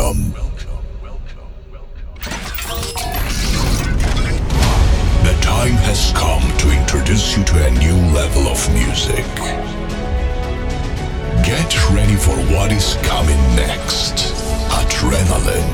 [0.00, 0.32] Welcome.
[5.24, 9.26] The time has come to introduce you to a new level of music.
[11.44, 14.32] Get ready for what is coming next.
[14.72, 15.68] Adrenaline,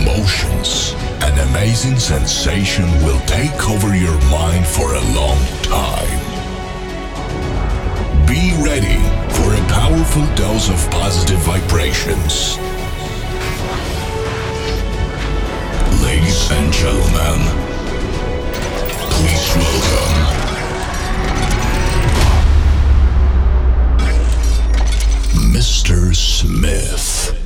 [0.00, 5.38] emotions, an amazing sensation will take over your mind for a long
[5.68, 6.20] time.
[8.26, 9.00] Be ready
[9.36, 12.58] for a powerful dose of positive vibrations.
[16.52, 17.40] And gentlemen,
[19.10, 20.10] please welcome
[25.52, 26.14] Mr.
[26.14, 27.39] Smith.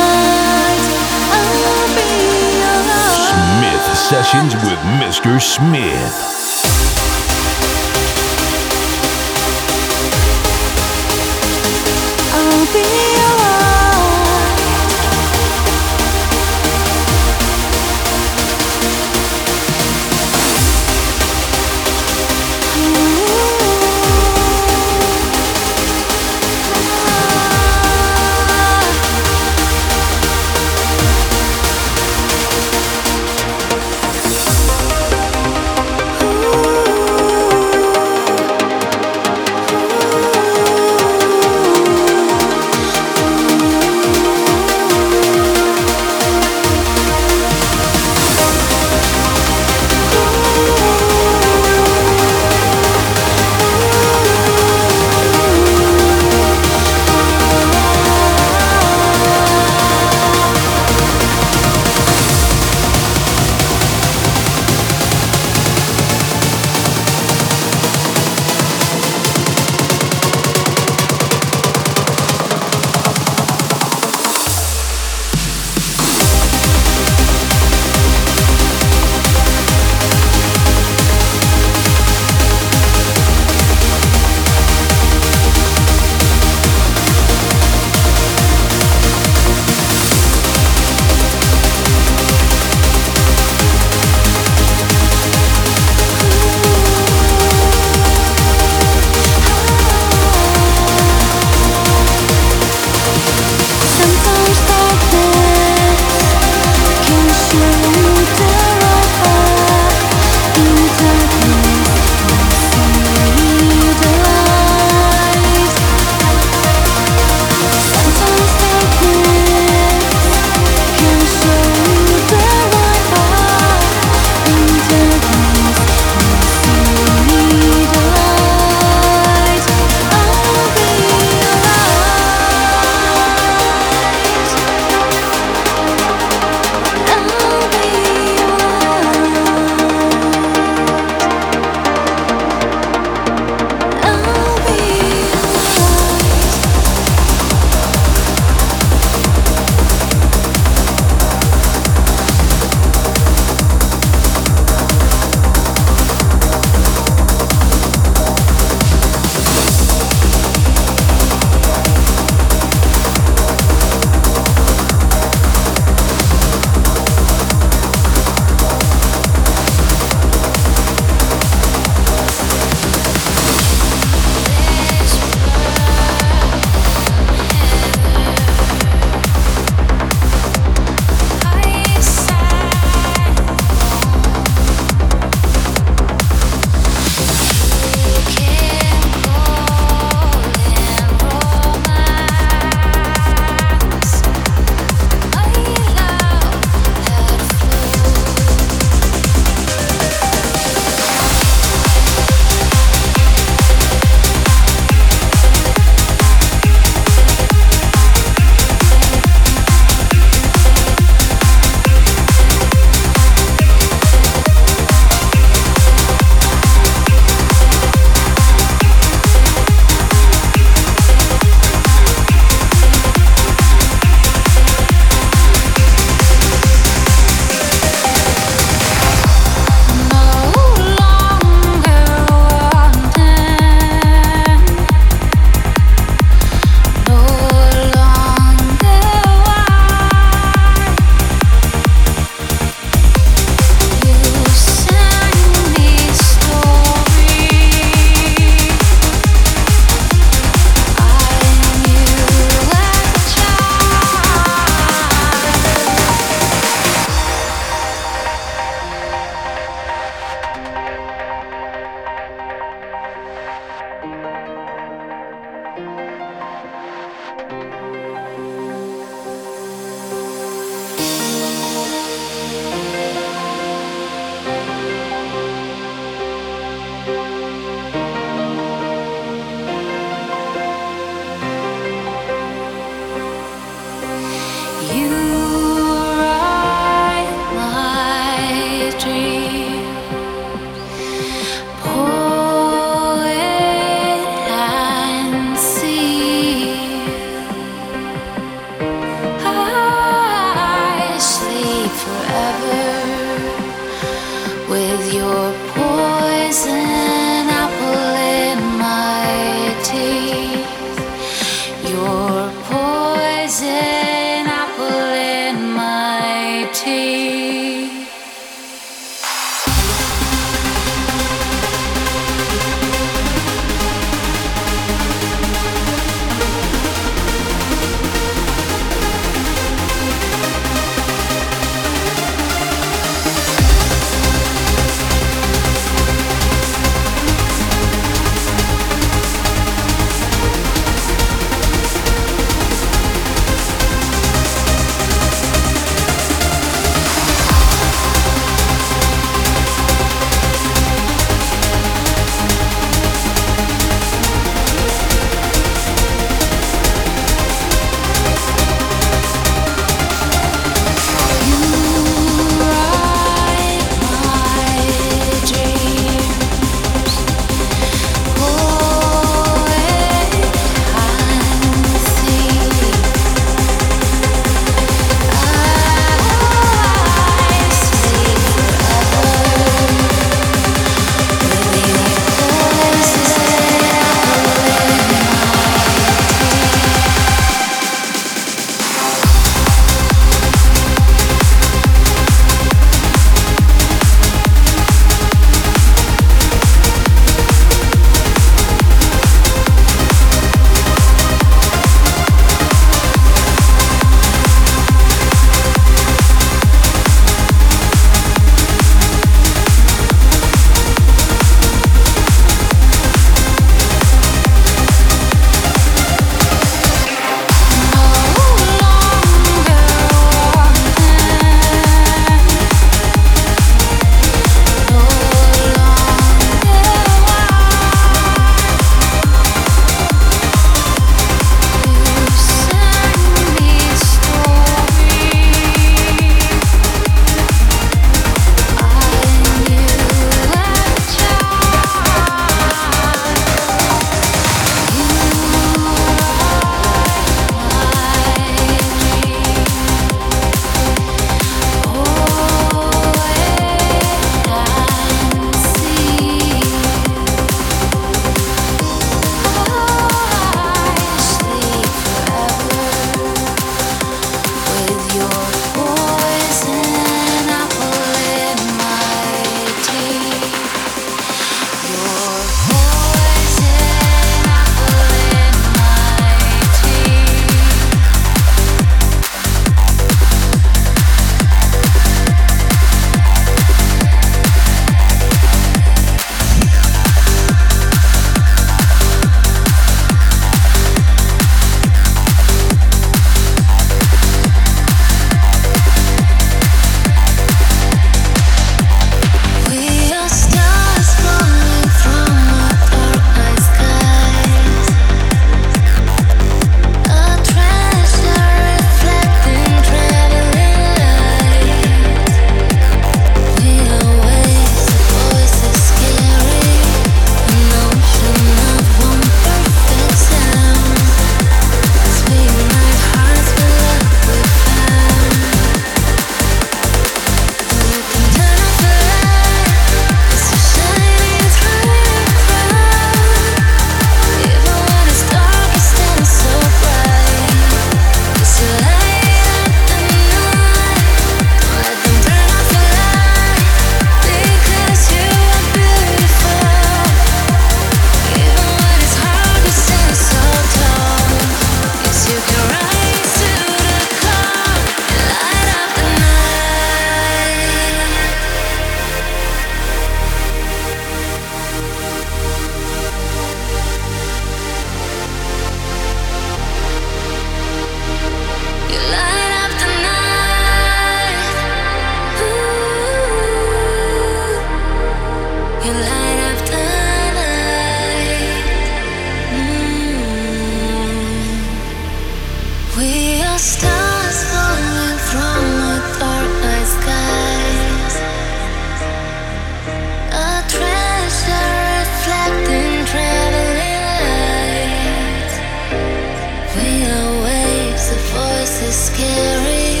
[599.20, 600.00] scary,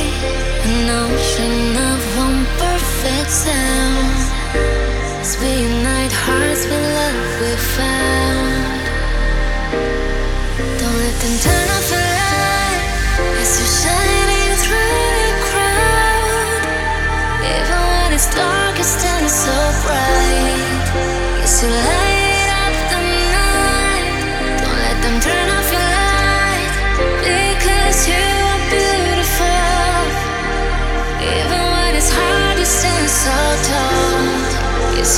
[0.70, 3.79] an ocean of one perfect sound.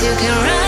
[0.02, 0.61] you can run.